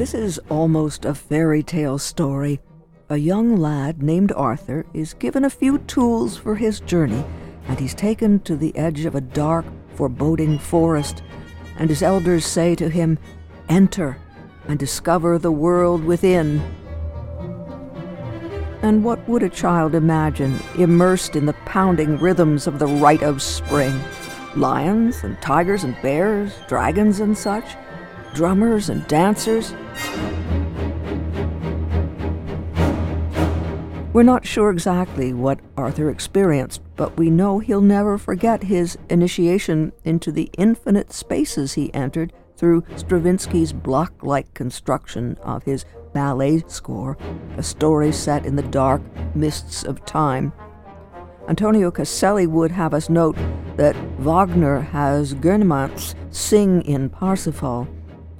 [0.00, 2.58] This is almost a fairy tale story.
[3.10, 7.22] A young lad named Arthur is given a few tools for his journey,
[7.68, 11.22] and he's taken to the edge of a dark, foreboding forest.
[11.76, 13.18] And his elders say to him,
[13.68, 14.16] Enter
[14.68, 16.60] and discover the world within.
[18.80, 23.42] And what would a child imagine immersed in the pounding rhythms of the rite of
[23.42, 24.00] spring?
[24.56, 27.76] Lions and tigers and bears, dragons and such,
[28.34, 29.74] drummers and dancers.
[34.12, 39.92] We're not sure exactly what Arthur experienced, but we know he'll never forget his initiation
[40.04, 47.16] into the infinite spaces he entered through Stravinsky's block like construction of his ballet score,
[47.56, 49.00] a story set in the dark
[49.34, 50.52] mists of time.
[51.48, 53.36] Antonio Caselli would have us note
[53.76, 57.88] that Wagner has Gurnemanz sing in Parsifal,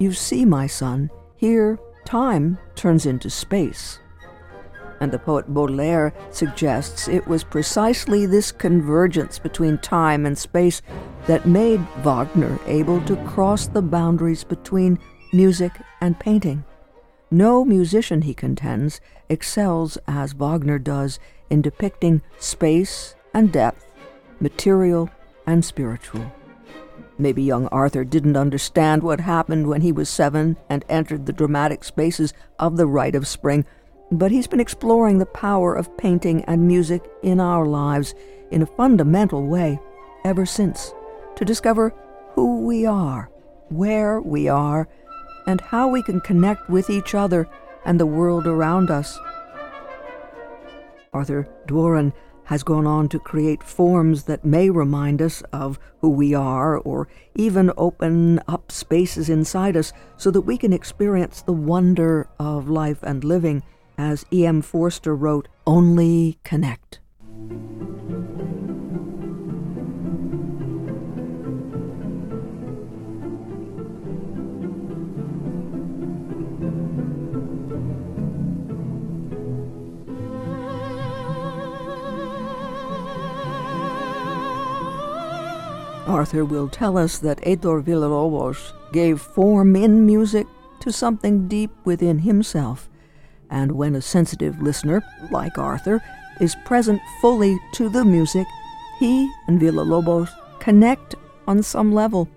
[0.01, 3.98] You see, my son, here time turns into space.
[4.98, 10.81] And the poet Baudelaire suggests it was precisely this convergence between time and space
[11.27, 14.98] that made Wagner able to cross the boundaries between
[15.34, 16.65] music and painting.
[17.31, 21.19] No musician, he contends, excels as Wagner does
[21.51, 23.84] in depicting space and depth,
[24.41, 25.11] material
[25.47, 26.33] and spiritual.
[27.20, 31.84] Maybe young Arthur didn't understand what happened when he was seven and entered the dramatic
[31.84, 33.66] spaces of the Rite of Spring,
[34.10, 38.14] but he's been exploring the power of painting and music in our lives
[38.50, 39.78] in a fundamental way
[40.24, 40.94] ever since
[41.36, 41.92] to discover
[42.32, 43.30] who we are,
[43.68, 44.88] where we are,
[45.46, 47.46] and how we can connect with each other
[47.84, 49.18] and the world around us.
[51.12, 52.14] Arthur Dworin
[52.51, 57.06] has gone on to create forms that may remind us of who we are or
[57.37, 63.05] even open up spaces inside us so that we can experience the wonder of life
[63.05, 63.62] and living.
[63.97, 64.62] As E.M.
[64.62, 66.99] Forster wrote, only connect.
[86.10, 90.48] Arthur will tell us that Heitor Villa-Lobos gave form in music
[90.81, 92.91] to something deep within himself,
[93.48, 96.03] and when a sensitive listener, like Arthur,
[96.41, 98.44] is present fully to the music,
[98.98, 100.28] he and Villa-Lobos
[100.59, 101.15] connect
[101.47, 102.28] on some level,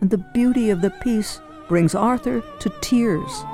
[0.00, 3.44] and the beauty of the piece brings Arthur to tears.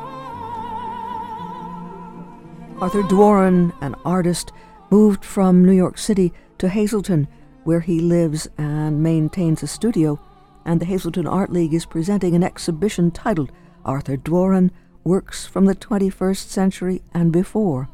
[2.81, 4.53] Arthur Dworin, an artist,
[4.91, 7.27] moved from New York City to Hazleton
[7.65, 10.21] where he lives and maintains a studio,
[10.65, 13.53] and the Hazleton Art League is presenting an exhibition titled
[13.85, 14.71] Arthur Dworin
[15.03, 17.89] Works from the 21st Century and Before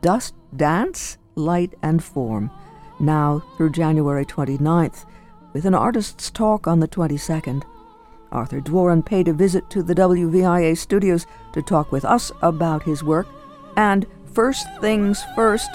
[0.00, 2.50] Dust, Dance, Light, and Form,
[2.98, 5.04] now through January 29th,
[5.52, 7.62] with an artist's talk on the 22nd.
[8.32, 13.02] Arthur Dworin paid a visit to the WVIA studios to talk with us about his
[13.02, 13.26] work,
[13.76, 15.70] and first things first,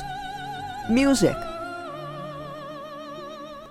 [0.90, 1.35] music.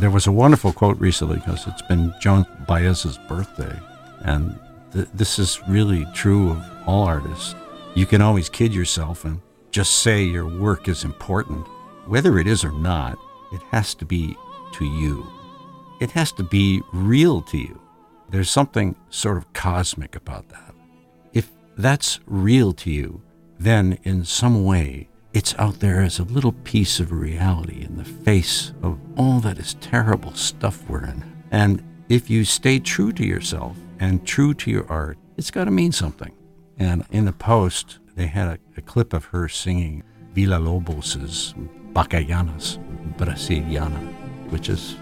[0.01, 3.79] There was a wonderful quote recently because it's been Joan Baez's birthday,
[4.21, 4.59] and
[4.95, 7.55] th- this is really true of all artists.
[7.95, 11.67] You can always kid yourself and just say your work is important.
[12.07, 13.19] Whether it is or not,
[13.53, 14.39] it has to be
[14.73, 15.27] to you.
[16.01, 17.79] It has to be real to you.
[18.31, 20.75] There's something sort of cosmic about that.
[21.35, 23.21] If that's real to you,
[23.59, 28.05] then in some way it's out there as a little piece of reality in the
[28.05, 31.45] face of all that is terrible stuff we're in.
[31.51, 35.71] And if you stay true to yourself and true to your art, it's got to
[35.71, 36.33] mean something.
[36.79, 40.03] And in the post, they had a, a clip of her singing
[40.33, 41.55] Villa Lobos's
[41.93, 42.79] Bachianas
[43.17, 44.13] Brasiliana,
[44.51, 44.97] which is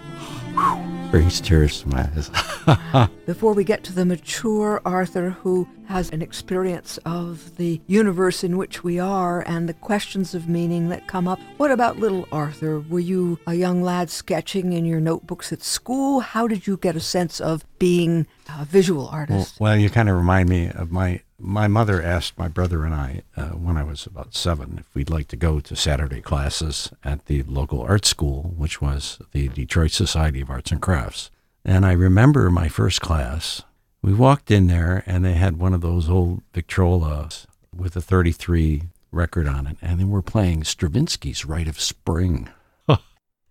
[0.53, 3.09] whew, brings tears to my eyes.
[3.25, 8.57] Before we get to the mature Arthur, who has an experience of the universe in
[8.57, 12.79] which we are and the questions of meaning that come up, what about little Arthur?
[12.81, 16.19] Were you a young lad sketching in your notebooks at school?
[16.19, 18.27] How did you get a sense of being
[18.59, 19.59] a visual artist?
[19.59, 22.93] Well, well you kind of remind me of my my mother asked my brother and
[22.93, 26.91] I, uh, when I was about seven, if we'd like to go to Saturday classes
[27.03, 31.31] at the local art school, which was the Detroit Society of Arts and Crafts.
[31.63, 33.63] And I remember my first class.
[34.01, 37.45] We walked in there, and they had one of those old Victrolas
[37.75, 42.49] with a 33 record on it, and they were playing Stravinsky's Rite of Spring.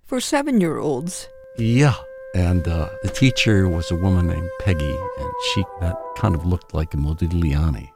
[0.04, 1.28] For seven year olds.
[1.58, 1.94] Yeah.
[2.34, 6.74] And uh, the teacher was a woman named Peggy, and she that kind of looked
[6.74, 7.90] like a Modigliani.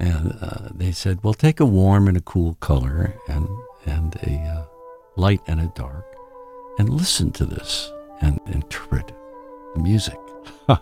[0.00, 3.48] And uh, they said, well, take a warm and a cool color and,
[3.86, 4.64] and a uh,
[5.16, 6.04] light and a dark
[6.78, 9.12] and listen to this and interpret
[9.74, 10.18] the music.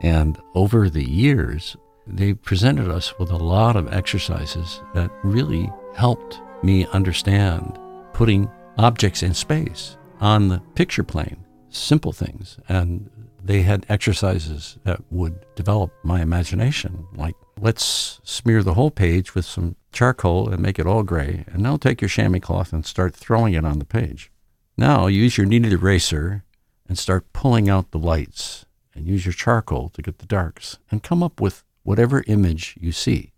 [0.00, 1.76] and over the years,
[2.06, 7.78] they presented us with a lot of exercises that really helped me understand
[8.12, 12.58] putting objects in space on the picture plane, simple things.
[12.68, 13.10] And
[13.42, 19.44] they had exercises that would develop my imagination, like let's smear the whole page with
[19.44, 23.14] some charcoal and make it all gray, and now take your chamois cloth and start
[23.14, 24.30] throwing it on the page.
[24.76, 26.44] Now use your kneaded eraser
[26.88, 31.02] and start pulling out the lights, and use your charcoal to get the darks, and
[31.02, 33.32] come up with whatever image you see.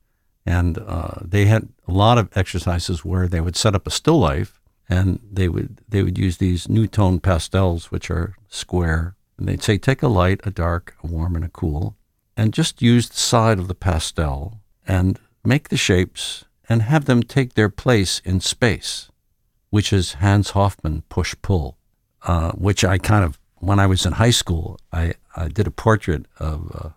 [0.46, 4.18] And uh, they had a lot of exercises where they would set up a still
[4.18, 4.57] life,
[4.88, 9.78] and they would they would use these NuTone pastels, which are square and they'd say,
[9.78, 11.96] take a light, a dark, a warm, and a cool,
[12.36, 17.22] and just use the side of the pastel and make the shapes and have them
[17.22, 19.10] take their place in space,
[19.70, 21.78] which is Hans Hofmann push pull,
[22.24, 25.72] uh, which I kind of, when I was in high school, I, I did a
[25.72, 26.94] portrait of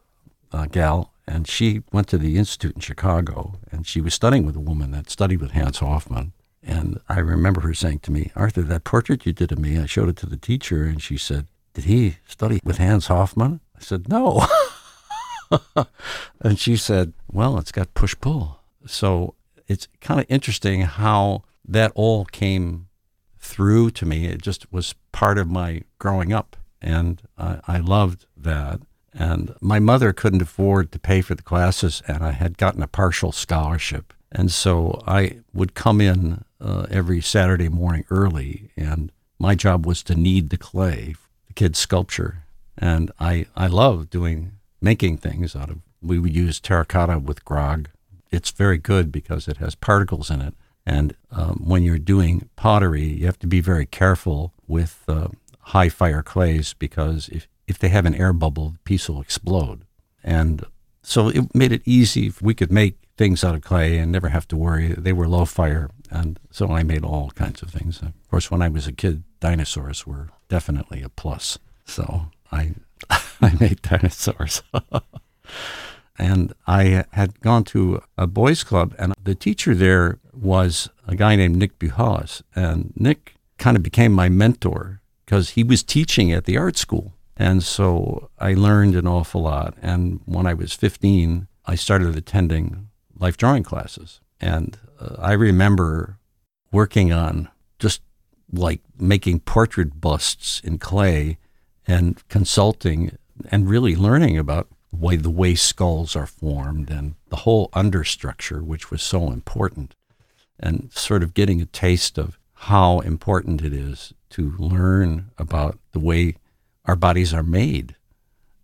[0.51, 4.55] a gal, and she went to the Institute in Chicago, and she was studying with
[4.55, 6.33] a woman that studied with Hans Hofmann.
[6.63, 9.85] And I remember her saying to me, Arthur, that portrait you did of me, I
[9.85, 13.61] showed it to the teacher, and she said, did he study with Hans Hofmann?
[13.75, 14.45] I said, No.
[16.41, 18.59] and she said, Well, it's got push pull.
[18.85, 19.35] So
[19.67, 22.87] it's kind of interesting how that all came
[23.39, 24.25] through to me.
[24.25, 26.57] It just was part of my growing up.
[26.81, 28.81] And I, I loved that.
[29.13, 32.87] And my mother couldn't afford to pay for the classes, and I had gotten a
[32.87, 34.13] partial scholarship.
[34.31, 40.03] And so I would come in uh, every Saturday morning early, and my job was
[40.03, 41.15] to knead the clay
[41.51, 42.45] the kids' sculpture.
[42.77, 47.89] And I, I love doing, making things out of, we would use terracotta with grog.
[48.31, 50.53] It's very good because it has particles in it.
[50.85, 55.27] And um, when you're doing pottery, you have to be very careful with uh,
[55.59, 59.83] high fire clays because if, if they have an air bubble, the piece will explode.
[60.23, 60.65] And
[61.03, 62.31] so it made it easy.
[62.41, 64.95] We could make things out of clay and never have to worry.
[64.97, 65.91] They were low fire.
[66.09, 68.01] And so I made all kinds of things.
[68.01, 71.59] Of course, when I was a kid, dinosaurs were definitely a plus.
[71.85, 72.73] So I,
[73.09, 74.63] I made dinosaurs.
[76.17, 81.35] and I had gone to a boys' club, and the teacher there was a guy
[81.35, 82.41] named Nick Buhaus.
[82.55, 87.13] And Nick kind of became my mentor because he was teaching at the art school.
[87.37, 89.75] And so I learned an awful lot.
[89.79, 92.87] And when I was 15, I started attending
[93.21, 94.19] life drawing classes.
[94.41, 96.17] And uh, I remember
[96.71, 97.47] working on
[97.79, 98.01] just
[98.51, 101.37] like making portrait busts in clay
[101.87, 103.17] and consulting
[103.49, 108.91] and really learning about why the way skulls are formed and the whole understructure, which
[108.91, 109.95] was so important,
[110.59, 115.99] and sort of getting a taste of how important it is to learn about the
[115.99, 116.35] way
[116.85, 117.95] our bodies are made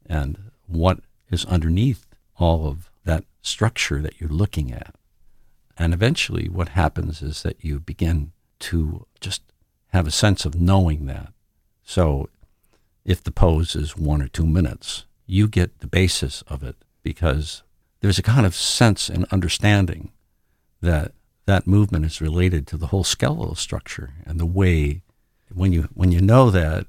[0.05, 0.37] and
[0.67, 0.99] what
[1.31, 2.05] is underneath
[2.37, 2.86] all of
[3.47, 4.95] structure that you're looking at.
[5.77, 9.41] And eventually, what happens is that you begin to just
[9.89, 11.33] have a sense of knowing that.
[11.83, 12.29] So,
[13.05, 17.63] if the pose is one or two minutes, you get the basis of it because
[18.01, 20.11] there's a kind of sense and understanding
[20.81, 21.13] that
[21.45, 25.01] that movement is related to the whole skeletal structure and the way
[25.53, 26.85] when you when you know that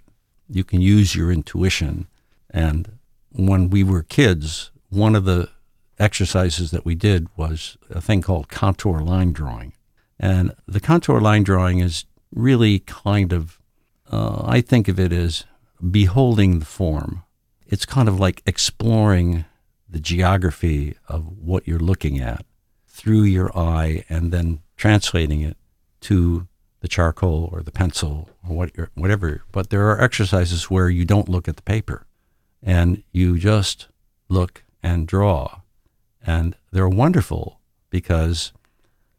[0.48, 2.06] you can use your intuition
[2.50, 2.98] and
[3.30, 5.48] when we were kids one of the
[5.98, 9.72] exercises that we did was a thing called contour line drawing.
[10.18, 13.58] And the contour line drawing is really kind of,
[14.10, 15.44] uh, I think of it as
[15.90, 17.22] beholding the form.
[17.66, 19.44] It's kind of like exploring
[19.88, 22.44] the geography of what you're looking at
[22.86, 25.56] through your eye and then translating it
[26.00, 26.46] to
[26.80, 29.42] the charcoal or the pencil or what, whatever.
[29.52, 32.06] But there are exercises where you don't look at the paper
[32.62, 33.88] and you just
[34.28, 35.60] look and draw.
[36.24, 37.60] And they're wonderful
[37.90, 38.52] because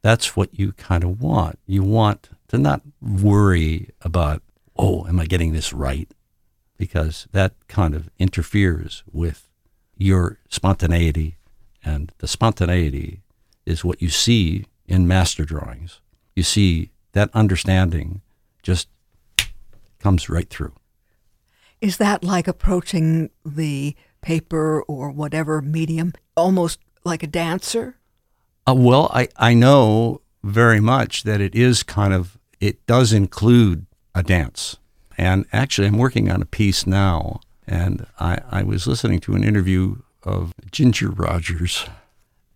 [0.02, 1.58] that's what you kind of want.
[1.66, 4.42] You want to not worry about,
[4.76, 6.10] oh, am I getting this right?
[6.76, 9.48] Because that kind of interferes with
[9.96, 11.36] your spontaneity.
[11.84, 13.22] And the spontaneity
[13.66, 16.00] is what you see in master drawings.
[16.34, 18.22] You see that understanding
[18.62, 18.88] just
[19.98, 20.72] comes right through.
[21.80, 27.96] Is that like approaching the paper or whatever medium almost like a dancer?
[28.68, 33.86] Uh, well, I, I know very much that it is kind of, it does include
[34.14, 34.76] a dance.
[35.16, 39.44] And actually, I'm working on a piece now, and I, I was listening to an
[39.44, 41.86] interview of Ginger Rogers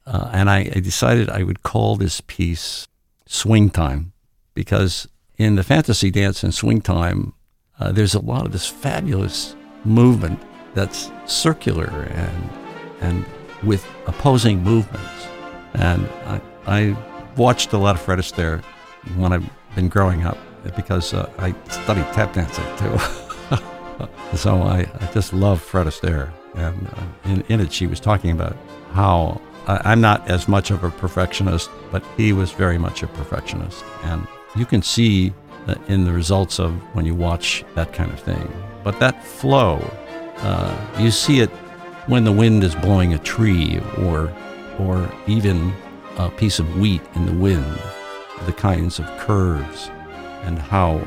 [0.06, 2.86] uh, and I, I decided I would call this piece
[3.26, 4.12] Swing Time
[4.54, 5.08] because
[5.38, 7.32] in the fantasy dance and swing time,
[7.80, 10.40] uh, there's a lot of this fabulous movement
[10.74, 12.50] that's circular and
[13.00, 13.24] and
[13.64, 15.28] with opposing movements.
[15.74, 16.96] And I, I
[17.36, 18.62] watched a lot of Fred Astaire
[19.16, 20.38] when I've been growing up
[20.76, 22.98] because uh, I studied tap dancing too.
[24.36, 26.32] so I, I, just love Fred Astaire.
[26.54, 28.56] And uh, in, in it, she was talking about
[28.92, 33.84] how I'm not as much of a perfectionist, but he was very much a perfectionist.
[34.04, 35.32] And you can see
[35.88, 38.52] in the results of when you watch that kind of thing.
[38.82, 39.78] But that flow,
[40.38, 41.50] uh, you see it
[42.06, 44.32] when the wind is blowing a tree or,
[44.78, 45.72] or even
[46.16, 47.80] a piece of wheat in the wind,
[48.46, 49.90] the kinds of curves
[50.42, 51.00] and how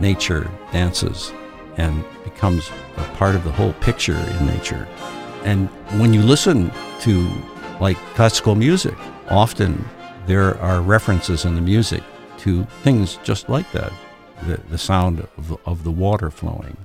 [0.00, 1.32] nature dances
[1.76, 4.88] and becomes a part of the whole picture in nature.
[5.44, 5.68] And
[6.00, 7.30] when you listen to
[7.80, 8.96] like classical music,
[9.28, 9.84] often
[10.26, 12.02] there are references in the music
[12.38, 13.92] to things just like that
[14.46, 16.76] the, the sound of, of the water flowing.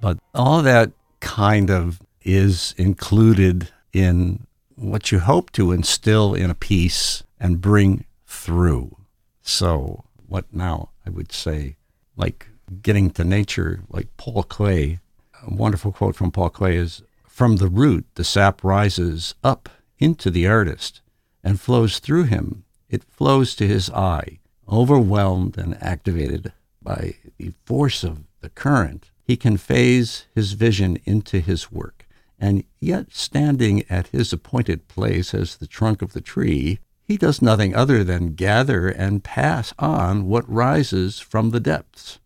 [0.00, 4.46] But all that kind of is included in
[4.76, 8.96] what you hope to instill in a piece and bring through.
[9.42, 11.76] So, what now I would say,
[12.16, 12.48] like
[12.82, 15.00] getting to nature, like Paul Klee,
[15.42, 20.30] a wonderful quote from Paul Klee is From the root, the sap rises up into
[20.30, 21.00] the artist
[21.42, 22.64] and flows through him.
[22.88, 29.36] It flows to his eye, overwhelmed and activated by the force of the current, he
[29.36, 31.99] conveys his vision into his work.
[32.40, 37.42] And yet, standing at his appointed place as the trunk of the tree, he does
[37.42, 42.18] nothing other than gather and pass on what rises from the depths.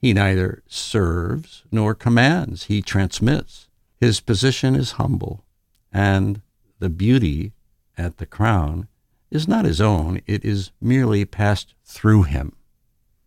[0.00, 3.68] He neither serves nor commands, he transmits.
[4.00, 5.44] His position is humble,
[5.92, 6.40] and
[6.78, 7.52] the beauty
[7.98, 8.88] at the crown
[9.30, 12.56] is not his own, it is merely passed through him.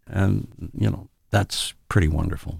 [0.07, 2.59] And, you know, that's pretty wonderful.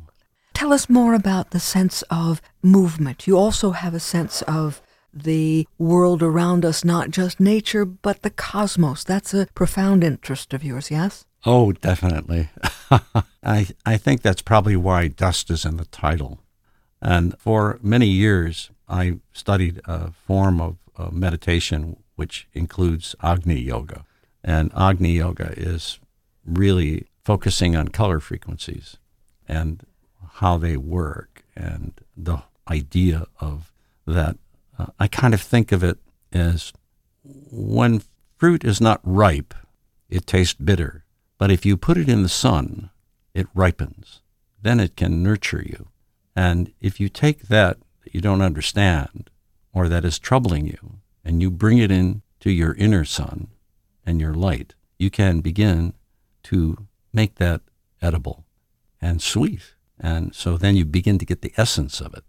[0.64, 3.28] Tell us more about the sense of movement.
[3.28, 4.82] You also have a sense of
[5.14, 9.04] the world around us, not just nature, but the cosmos.
[9.04, 11.26] That's a profound interest of yours, yes?
[11.46, 12.50] Oh, definitely.
[13.44, 16.40] I, I think that's probably why dust is in the title.
[17.02, 20.78] And for many years, I studied a form of
[21.12, 24.06] meditation which includes Agni Yoga.
[24.42, 26.00] And Agni Yoga is
[26.46, 28.96] really focusing on color frequencies
[29.46, 29.86] and
[30.34, 33.72] how they work and the idea of
[34.06, 34.38] that.
[34.78, 35.98] Uh, I kind of think of it
[36.32, 36.74] as
[37.24, 38.02] when
[38.38, 39.54] fruit is not ripe,
[40.10, 41.06] it tastes bitter.
[41.38, 42.90] But if you put it in the sun,
[43.34, 44.22] it ripens.
[44.62, 45.88] Then it can nurture you.
[46.36, 49.30] And if you take that that you don't understand
[49.74, 53.48] or that is troubling you and you bring it into your inner sun
[54.06, 55.94] and your light, you can begin
[56.44, 57.62] to make that
[58.02, 58.46] edible
[59.02, 59.76] and sweet.
[60.04, 62.26] And so then you begin to get the essence of it.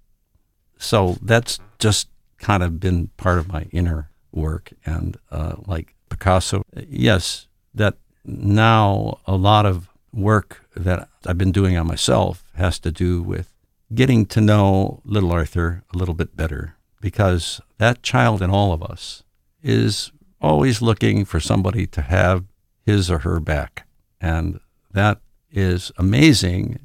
[0.78, 4.73] So that's just kind of been part of my inner work.
[4.87, 11.76] And uh, like Picasso, yes, that now a lot of work that I've been doing
[11.76, 13.52] on myself has to do with
[13.93, 18.83] getting to know little Arthur a little bit better because that child in all of
[18.83, 19.25] us
[19.62, 22.45] is always looking for somebody to have
[22.87, 23.87] his or her back.
[24.21, 24.61] And
[24.93, 25.19] that
[25.50, 26.78] is amazing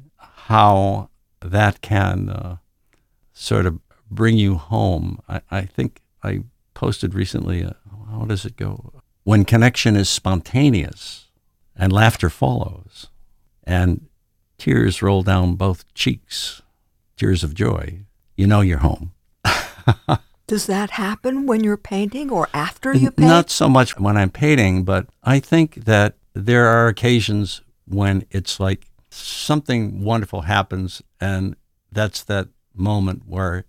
[0.50, 1.08] how
[1.40, 2.56] that can uh,
[3.32, 3.78] sort of
[4.10, 5.20] bring you home.
[5.28, 6.40] I, I think I
[6.74, 7.74] posted recently, uh,
[8.10, 8.92] how does it go?
[9.22, 11.28] When connection is spontaneous
[11.76, 13.06] and laughter follows,
[13.62, 14.08] and
[14.58, 16.62] tears roll down both cheeks,
[17.16, 18.00] tears of joy,
[18.36, 19.12] you know you're home.
[20.48, 23.28] Does that happen when you're painting or after you paint?
[23.28, 28.58] Not so much when I'm painting, but I think that there are occasions when it's
[28.58, 31.56] like something wonderful happens and
[31.92, 33.64] that's that moment where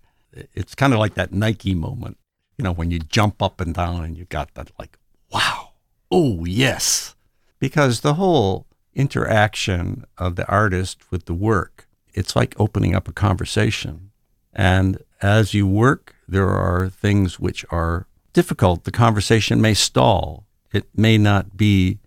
[0.54, 2.16] it's kind of like that Nike moment,
[2.56, 4.98] you know, when you jump up and down and you got that like,
[5.30, 5.70] wow,
[6.10, 7.14] oh, yes.
[7.58, 13.12] Because the whole interaction of the artist with the work, it's like opening up a
[13.12, 14.10] conversation.
[14.52, 18.84] And as you work, there are things which are difficult.
[18.84, 20.46] The conversation may stall.
[20.72, 21.98] It may not be,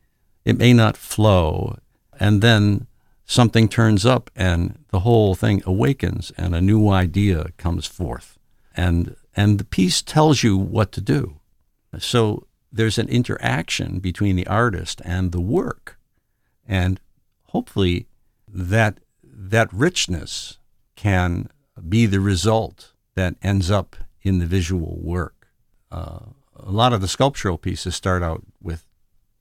[0.44, 1.78] it may not flow
[2.20, 2.88] and then
[3.26, 8.38] something turns up and the whole thing awakens and a new idea comes forth.
[8.76, 11.40] And and the piece tells you what to do.
[12.00, 15.98] So there's an interaction between the artist and the work.
[16.68, 17.00] And
[17.48, 18.08] hopefully
[18.48, 20.58] that that richness
[20.96, 21.50] can
[21.90, 25.48] be the result that ends up in the visual work.
[25.92, 26.20] Uh,
[26.56, 28.86] a lot of the sculptural pieces start out with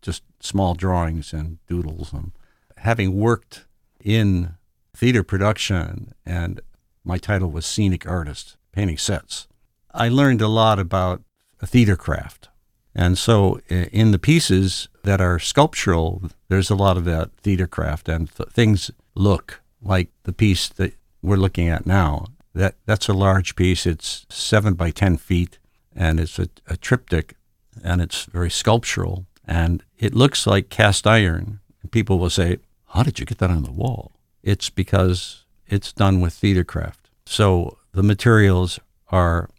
[0.03, 2.13] just small drawings and doodles.
[2.13, 2.33] And
[2.79, 3.65] having worked
[4.05, 4.55] in
[4.95, 6.61] theater production, and
[7.05, 9.49] my title was scenic artist, painting sets,
[9.93, 11.23] I learned a lot about
[11.65, 12.49] theater craft.
[12.95, 18.09] And so in the pieces that are sculptural, there's a lot of that theater craft,
[18.09, 22.27] and th- things look like the piece that we're looking at now.
[22.55, 23.85] That that's a large piece.
[23.85, 25.59] It's seven by ten feet,
[25.95, 27.35] and it's a, a triptych,
[27.83, 31.59] and it's very sculptural, and it looks like cast iron.
[31.91, 32.59] People will say,
[32.95, 37.11] "How did you get that on the wall?" It's because it's done with theater craft.
[37.27, 39.51] So the materials are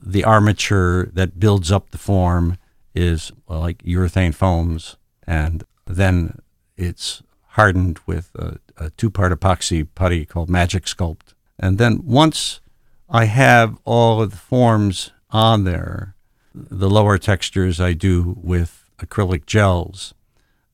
[0.00, 2.56] the armature that builds up the form
[2.94, 6.38] is like urethane foams, and then
[6.76, 11.34] it's hardened with a, a two-part epoxy putty called Magic Sculpt.
[11.58, 12.60] And then once
[13.08, 16.14] I have all of the forms on there,
[16.54, 20.14] the lower textures I do with acrylic gels,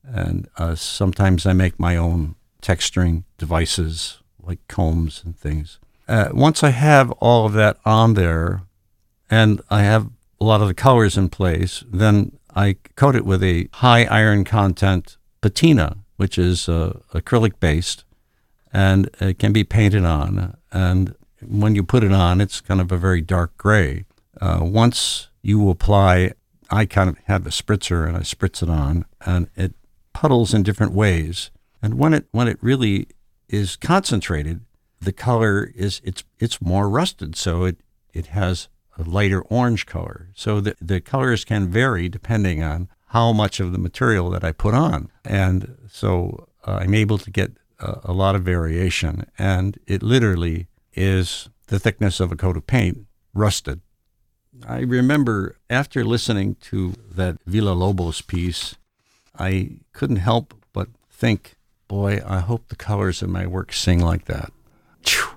[0.07, 5.79] and uh, sometimes I make my own texturing devices like combs and things.
[6.07, 8.63] Uh, once I have all of that on there,
[9.29, 10.09] and I have
[10.39, 14.43] a lot of the colors in place, then I coat it with a high iron
[14.43, 18.03] content patina, which is uh, acrylic based,
[18.71, 20.57] and it can be painted on.
[20.71, 24.05] And when you put it on, it's kind of a very dark gray.
[24.39, 26.33] Uh, once you apply,
[26.69, 29.73] I kind of have a spritzer and I spritz it on, and it
[30.15, 31.51] puddles in different ways.
[31.81, 33.07] And when it when it really
[33.49, 34.61] is concentrated,
[34.99, 37.77] the color is it's it's more rusted, so it
[38.13, 40.29] it has a lighter orange color.
[40.33, 44.53] So the, the colors can vary depending on how much of the material that I
[44.53, 45.09] put on.
[45.25, 49.25] And so uh, I'm able to get a, a lot of variation.
[49.37, 53.81] And it literally is the thickness of a coat of paint rusted.
[54.65, 58.75] I remember after listening to that Villa-Lobos piece,
[59.39, 61.55] I couldn't help but think,
[61.87, 64.51] boy, I hope the colors in my work sing like that.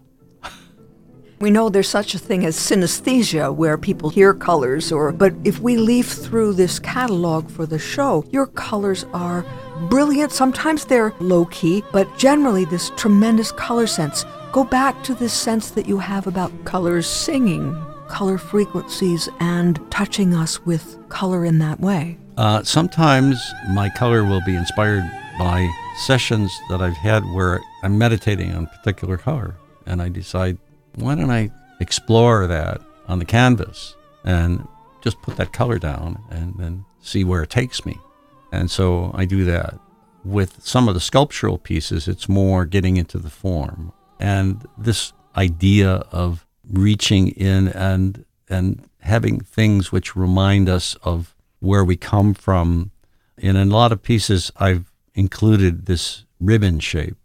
[1.41, 5.61] We know there's such a thing as synesthesia where people hear colors or but if
[5.61, 9.47] we leaf through this catalog for the show, your colors are
[9.89, 10.33] brilliant.
[10.33, 14.25] Sometimes they're low key, but generally this tremendous color sense.
[14.51, 17.73] Go back to this sense that you have about colors singing,
[18.09, 22.19] color frequencies, and touching us with color in that way.
[22.39, 25.03] Uh, sometimes my color will be inspired
[25.41, 25.69] by
[26.07, 30.57] sessions that I've had where I'm meditating on a particular color, and I decide
[30.95, 34.69] why don't I explore that on the canvas and
[35.03, 37.99] just put that color down and then see where it takes me.
[38.53, 39.75] And so I do that.
[40.25, 43.93] With some of the sculptural pieces, it's more getting into the form.
[44.21, 51.85] And this idea of reaching in and and having things which remind us of where
[51.85, 52.91] we come from.
[53.37, 57.17] And In a lot of pieces, I've included this ribbon shape.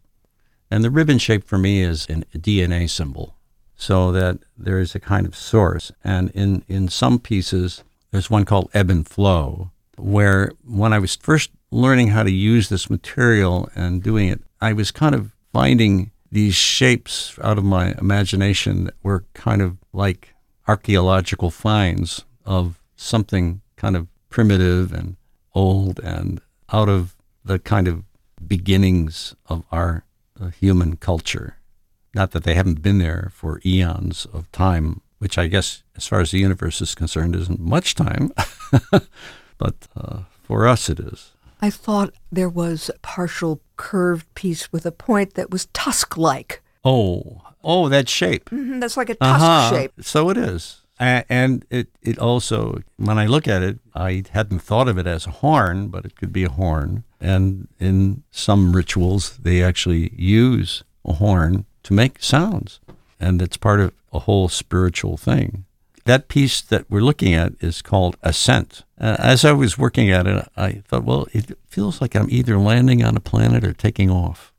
[0.72, 3.36] And the ribbon shape for me is a DNA symbol
[3.76, 5.92] so that there is a kind of source.
[6.04, 11.16] And in, in some pieces, there's one called Ebb and Flow, where when I was
[11.16, 16.12] first learning how to use this material and doing it, I was kind of finding
[16.32, 20.34] these shapes out of my imagination that were kind of like
[20.68, 25.16] archaeological finds of something kind of primitive and
[25.54, 26.42] old and
[26.72, 27.16] out of
[27.46, 28.04] the kind of
[28.46, 30.06] beginnings of our
[30.42, 31.58] uh, human culture.
[32.16, 36.20] Not that they haven't been there for eons of time, which I guess, as far
[36.20, 38.32] as the universe is concerned, isn't much time,
[39.60, 41.34] but uh, for us it is.
[41.62, 46.64] I thought there was a partial curved piece with a point that was tusk like.
[46.84, 48.50] Oh, oh, that shape.
[48.50, 49.70] Mm-hmm, that's like a tusk uh-huh.
[49.70, 49.92] shape.
[50.02, 50.82] So it is.
[51.04, 55.28] And it, it also, when I look at it, I hadn't thought of it as
[55.28, 57.04] a horn, but it could be a horn.
[57.20, 62.80] And in some rituals, they actually use a horn to make sounds.
[63.20, 65.66] And it's part of a whole spiritual thing.
[66.06, 68.84] That piece that we're looking at is called Ascent.
[69.00, 72.58] Uh, as I was working at it, I thought, well, it feels like I'm either
[72.58, 74.53] landing on a planet or taking off.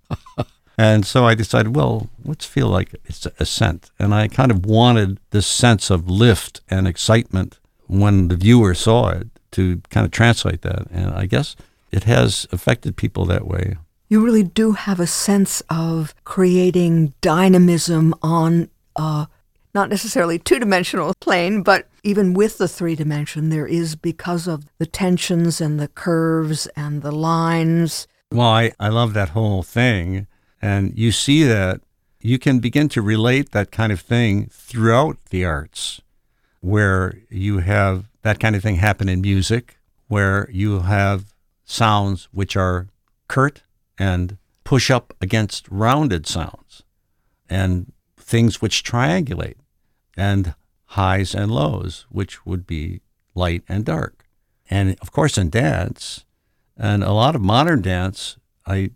[0.77, 3.91] And so I decided, well, let's feel like it's ascent.
[3.99, 9.11] And I kind of wanted this sense of lift and excitement when the viewer saw
[9.11, 10.87] it to kind of translate that.
[10.91, 11.55] And I guess
[11.93, 13.77] it has affected people that way
[14.09, 19.27] you really do have a sense of creating dynamism on a
[19.75, 24.67] not necessarily two dimensional plane, but even with the three dimension, there is because of
[24.79, 28.07] the tensions and the curves and the lines.
[28.31, 30.29] Well, I, I love that whole thing.
[30.65, 31.83] And you see that
[32.21, 36.01] you can begin to relate that kind of thing throughout the arts,
[36.61, 39.77] where you have that kind of thing happen in music
[40.09, 41.35] where you have
[41.67, 42.89] sounds which are
[43.29, 43.63] curt
[43.99, 46.83] and push up against rounded sounds
[47.51, 49.61] and things which triangulate
[50.17, 50.55] and
[50.97, 53.03] highs and lows, which would be
[53.35, 54.25] light and dark.
[54.71, 56.25] And of course, in dance,
[56.75, 58.93] and a lot of modern dance, I've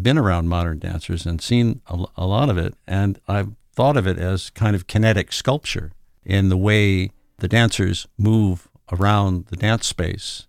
[0.00, 4.06] been around modern dancers and seen a, a lot of it, and I've thought of
[4.06, 5.92] it as kind of kinetic sculpture
[6.24, 10.46] in the way the dancers move around the dance space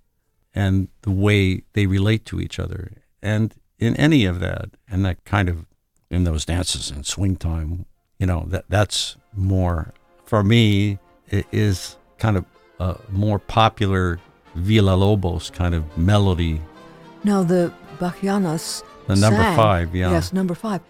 [0.54, 2.92] and the way they relate to each other.
[3.22, 5.66] And in any of that, and that kind of
[6.10, 7.86] in those dances and swing time,
[8.18, 9.94] you know, that that's more
[10.26, 10.98] for me
[11.30, 12.46] it is kind of
[12.80, 14.20] a more popular
[14.56, 16.62] Villalobos kind of melody.
[17.24, 20.12] Now the Bachianas The number sang- five, yeah.
[20.12, 20.82] Yes, number five.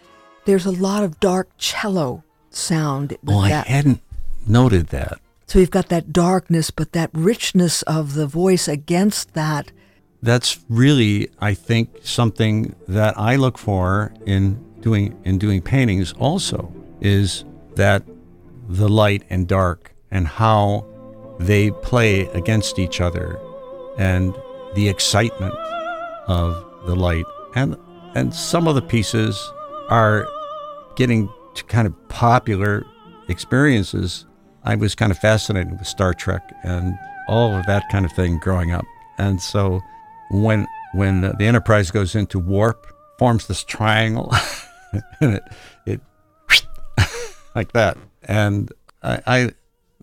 [0.46, 3.68] There's a lot of dark cello sound with Oh, I that.
[3.68, 4.02] hadn't
[4.48, 5.20] noted that.
[5.48, 9.72] So you've got that darkness, but that richness of the voice against that.
[10.22, 16.12] That's really, I think, something that I look for in doing in doing paintings.
[16.14, 18.04] Also, is that
[18.68, 20.86] the light and dark and how
[21.40, 23.40] they play against each other,
[23.98, 24.34] and
[24.76, 25.54] the excitement
[26.28, 27.26] of the light
[27.56, 27.78] and
[28.18, 29.54] and some of the pieces
[29.90, 30.28] are
[30.96, 32.84] getting to kind of popular
[33.28, 34.26] experiences.
[34.64, 38.40] I was kind of fascinated with Star Trek and all of that kind of thing
[38.40, 38.86] growing up.
[39.20, 39.82] And so
[40.32, 42.88] when when the Enterprise goes into warp,
[43.20, 44.34] forms this triangle,
[45.22, 45.44] and it
[45.86, 46.02] it
[47.56, 48.00] like that.
[48.24, 49.52] And I, I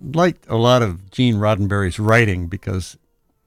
[0.00, 2.96] liked a lot of Gene Roddenberry's writing because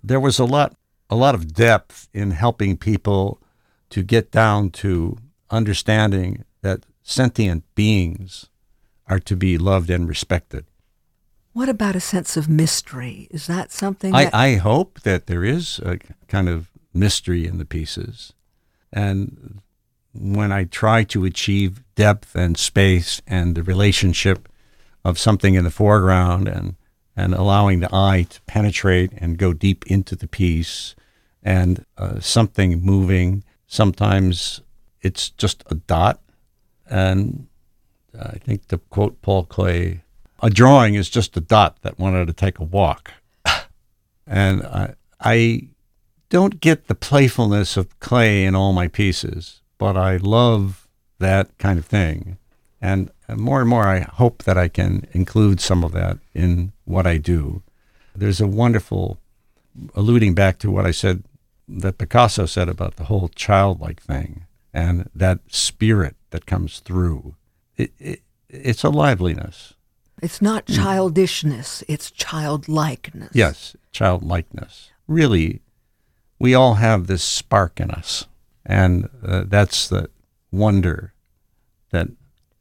[0.03, 0.75] there was a lot
[1.09, 3.39] a lot of depth in helping people
[3.89, 5.17] to get down to
[5.49, 8.49] understanding that sentient beings
[9.07, 10.65] are to be loved and respected.
[11.53, 13.27] What about a sense of mystery?
[13.31, 15.97] Is that something I, I hope that there is a
[16.27, 18.33] kind of mystery in the pieces.
[18.91, 19.61] And
[20.13, 24.49] when I try to achieve depth and space and the relationship
[25.05, 26.75] of something in the foreground and,
[27.15, 30.95] and allowing the eye to penetrate and go deep into the piece
[31.43, 34.61] and uh, something moving, sometimes
[35.01, 36.19] it's just a dot.
[36.89, 37.47] And
[38.19, 40.01] I think to quote Paul Klee,
[40.41, 43.11] a drawing is just a dot that wanted to take a walk.
[44.27, 45.67] and I, I
[46.29, 50.87] don't get the playfulness of Klee in all my pieces, but I love
[51.19, 52.37] that kind of thing.
[52.81, 57.07] And more and more, I hope that I can include some of that in what
[57.07, 57.63] I do.
[58.15, 59.19] There's a wonderful,
[59.95, 61.23] alluding back to what I said
[61.67, 67.35] that Picasso said about the whole childlike thing and that spirit that comes through.
[67.75, 69.73] It, it, it's a liveliness.
[70.21, 73.31] it's not childishness, it's childlikeness?
[73.33, 74.91] Yes, childlikeness.
[75.07, 75.61] Really,
[76.39, 78.25] we all have this spark in us,
[78.65, 80.09] and uh, that's the
[80.51, 81.13] wonder
[81.91, 82.07] that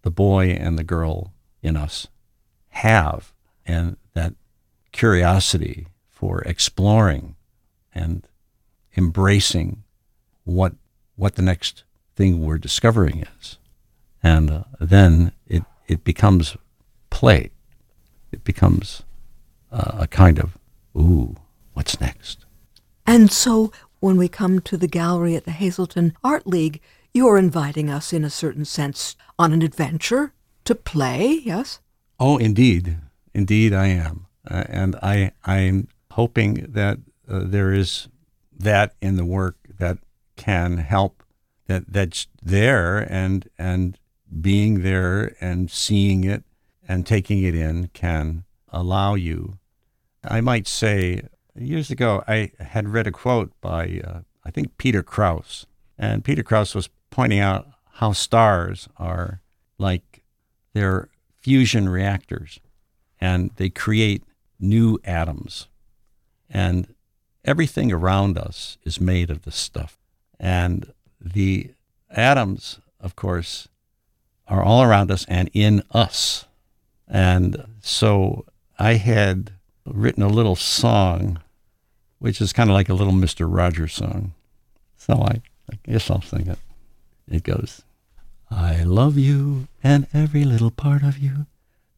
[0.02, 2.08] the boy and the girl in us
[2.68, 3.32] have,
[3.64, 4.34] and that
[4.92, 7.36] curiosity for exploring
[7.94, 8.26] and
[8.96, 9.82] embracing
[10.44, 10.74] what
[11.16, 13.58] what the next thing we're discovering is,
[14.22, 16.56] and uh, then it it becomes
[17.10, 17.50] play.
[18.32, 19.02] It becomes
[19.72, 20.58] uh, a kind of
[20.96, 21.36] ooh,
[21.74, 22.44] what's next?
[23.06, 26.80] And so when we come to the gallery at the Hazleton Art League,
[27.14, 30.32] you're inviting us, in a certain sense, on an adventure
[30.64, 31.80] to play, yes?
[32.18, 32.98] Oh, indeed,
[33.32, 38.08] indeed, I am, uh, and I I'm hoping that uh, there is
[38.58, 39.98] that in the work that
[40.36, 41.22] can help
[41.66, 43.98] that that's there and and
[44.40, 46.44] being there and seeing it
[46.88, 49.58] and taking it in can allow you.
[50.24, 51.22] I might say
[51.54, 55.66] years ago I had read a quote by uh, I think Peter Krauss,
[55.98, 59.40] and Peter Krauss was pointing out how stars are
[59.78, 60.22] like
[60.72, 61.08] they're
[61.40, 62.60] fusion reactors
[63.20, 64.22] and they create
[64.60, 65.68] new atoms.
[66.50, 66.94] And
[67.46, 69.96] everything around us is made of this stuff.
[70.38, 71.70] And the
[72.10, 73.68] atoms, of course,
[74.48, 76.44] are all around us and in us.
[77.08, 78.44] And so
[78.78, 79.52] I had
[79.86, 81.40] written a little song,
[82.18, 83.46] which is kind of like a little Mr.
[83.48, 84.34] Rogers song.
[84.96, 86.58] So I, I guess I'll sing it.
[87.28, 87.82] It goes,
[88.50, 91.46] I love you and every little part of you.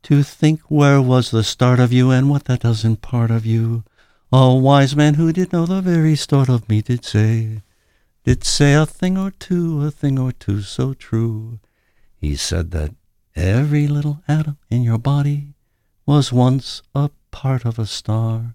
[0.05, 3.85] To think where was the start of you and what that doesn't part of you.
[4.31, 7.63] A wise man who did know the very start of me did say,
[8.25, 11.61] did say a thing or two, a thing or two so true.
[12.15, 12.95] He said that
[13.35, 15.55] every little atom in your body
[16.05, 18.55] was once a part of a star.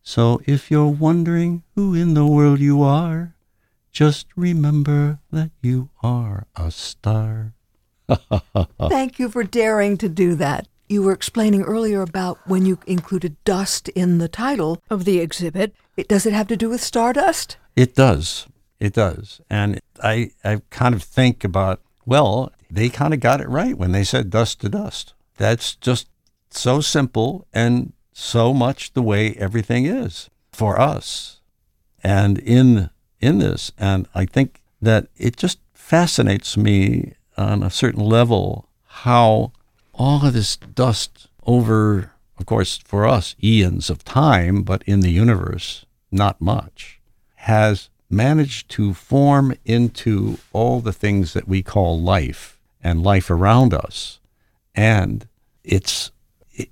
[0.00, 3.34] So if you're wondering who in the world you are,
[3.90, 7.54] just remember that you are a star.
[8.88, 10.68] Thank you for daring to do that.
[10.90, 15.72] You were explaining earlier about when you included dust in the title of the exhibit.
[15.96, 17.58] It, does it have to do with stardust?
[17.76, 18.48] It does.
[18.80, 19.40] It does.
[19.48, 23.92] And I, I kind of think about, well, they kind of got it right when
[23.92, 25.14] they said dust to dust.
[25.36, 26.08] That's just
[26.50, 31.38] so simple and so much the way everything is for us.
[32.02, 38.02] And in in this, and I think that it just fascinates me on a certain
[38.02, 39.52] level how
[40.00, 45.10] all of this dust over, of course, for us, eons of time, but in the
[45.10, 46.98] universe, not much,
[47.34, 53.74] has managed to form into all the things that we call life and life around
[53.74, 54.20] us.
[54.74, 55.28] And
[55.62, 56.10] it's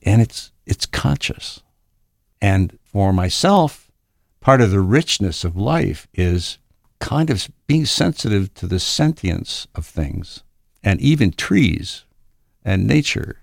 [0.03, 1.63] and it's it's conscious.
[2.41, 3.91] And for myself,
[4.41, 6.57] part of the richness of life is
[6.99, 10.43] kind of being sensitive to the sentience of things
[10.83, 12.07] and even trees
[12.69, 13.41] and nature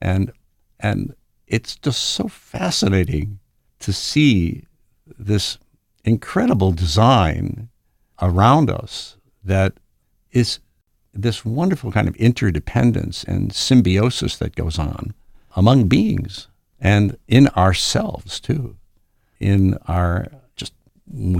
[0.00, 0.32] and
[0.80, 1.14] and
[1.46, 3.38] it's just so fascinating
[3.78, 4.64] to see
[5.18, 5.58] this
[6.04, 7.68] incredible design
[8.22, 9.74] around us that
[10.30, 10.58] is
[11.12, 15.12] this wonderful kind of interdependence and symbiosis that goes on
[15.54, 16.48] among beings
[16.80, 18.76] and in ourselves too.
[19.38, 20.72] In our just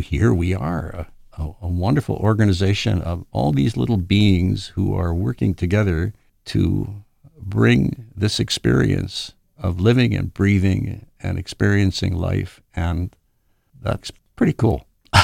[0.02, 1.06] here we are,
[1.38, 6.12] a, a, wonderful organization of all these little beings who are working together
[6.44, 7.02] to
[7.42, 13.14] bring this experience of living and breathing and experiencing life, and
[13.80, 14.86] that's pretty cool.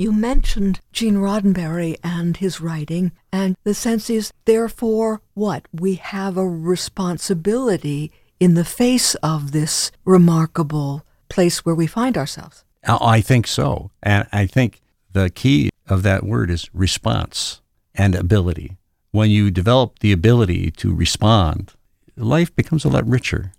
[0.00, 5.68] You mentioned Gene Roddenberry and his writing, and the sense is, therefore, what?
[5.74, 12.64] We have a responsibility in the face of this remarkable place where we find ourselves.
[12.82, 13.90] I think so.
[14.02, 14.80] And I think
[15.12, 17.60] the key of that word is response
[17.94, 18.78] and ability.
[19.12, 21.74] When you develop the ability to respond,
[22.16, 23.52] life becomes a lot richer.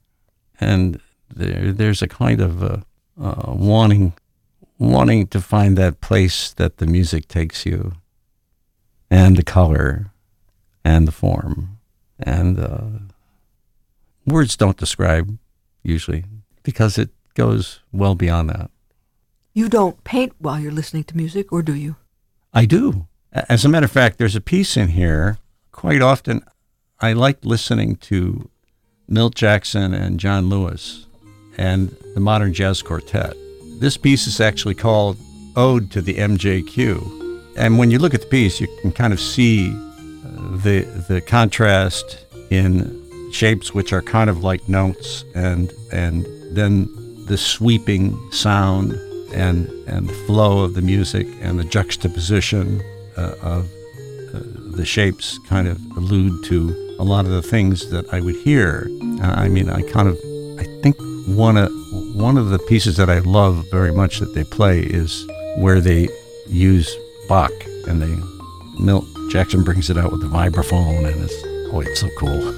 [0.59, 2.77] And there, there's a kind of uh,
[3.21, 4.13] uh, wanting
[4.77, 7.93] wanting to find that place that the music takes you,
[9.11, 10.11] and the color,
[10.83, 11.77] and the form,
[12.19, 12.81] and uh,
[14.25, 15.37] words don't describe
[15.83, 16.25] usually
[16.63, 18.71] because it goes well beyond that.
[19.53, 21.97] You don't paint while you're listening to music, or do you?
[22.53, 23.07] I do.
[23.33, 25.37] As a matter of fact, there's a piece in here.
[25.71, 26.43] Quite often,
[26.99, 28.49] I like listening to
[29.07, 31.05] Milt Jackson and John Lewis
[31.57, 33.33] and the Modern Jazz Quartet.
[33.79, 35.17] This piece is actually called
[35.55, 37.55] Ode to the MJQ.
[37.57, 41.21] And when you look at the piece, you can kind of see uh, the, the
[41.21, 46.85] contrast in shapes which are kind of like notes and, and then
[47.27, 48.91] the sweeping sound
[49.33, 52.83] and, and flow of the music and the juxtaposition
[53.17, 53.65] Uh, of
[54.33, 54.39] uh,
[54.77, 58.87] the shapes kind of allude to a lot of the things that I would hear.
[59.21, 60.15] Uh, I mean, I kind of,
[60.57, 60.95] I think
[61.27, 61.69] one of
[62.15, 66.07] one of the pieces that I love very much that they play is where they
[66.47, 66.95] use
[67.27, 67.51] Bach
[67.87, 68.15] and they
[68.79, 71.33] Milt Jackson brings it out with the vibraphone and it's
[71.73, 72.49] oh it's so cool.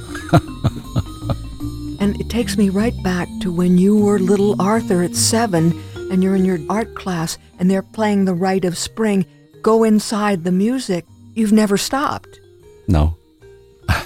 [1.99, 6.23] and it takes me right back to when you were little Arthur at seven and
[6.23, 9.25] you're in your art class and they're playing the Rite of Spring.
[9.63, 11.05] Go inside the music.
[11.33, 12.39] You've never stopped.
[12.87, 13.15] No.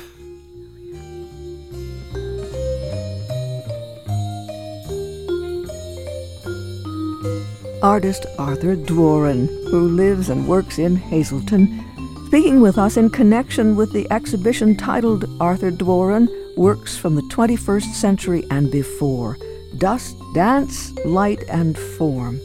[7.81, 11.83] artist Arthur Dworin, who lives and works in Hazleton,
[12.27, 17.93] speaking with us in connection with the exhibition titled Arthur Dworin Works from the 21st
[17.93, 19.37] Century and Before
[19.79, 22.39] Dust, Dance, Light, and Form.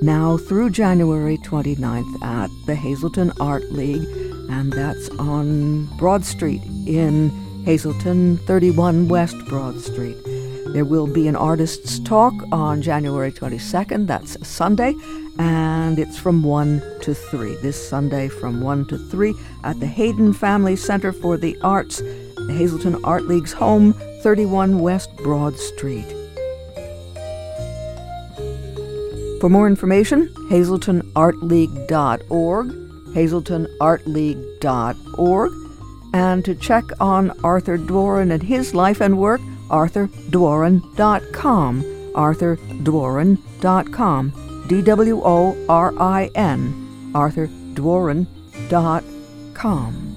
[0.00, 4.06] Now through January 29th at the Hazleton Art League,
[4.48, 7.30] and that's on Broad Street in
[7.64, 10.16] Hazleton, 31 West Broad Street.
[10.72, 14.94] There will be an artist's talk on January 22nd, that's Sunday,
[15.38, 17.56] and it's from 1 to 3.
[17.56, 19.34] This Sunday from 1 to 3
[19.64, 25.10] at the Hayden Family Center for the Arts, the Hazleton Art League's home, 31 West
[25.16, 26.17] Broad Street.
[29.40, 32.66] For more information, hazletonartleague.org,
[33.14, 35.52] hazletonartleague.org,
[36.14, 44.32] and to check on Arthur Dworin and his life and work, arthurdworin.com, arthurdworin.com,
[44.68, 46.74] D-W-O-R-I-N,
[47.14, 50.07] arthurdworin.com.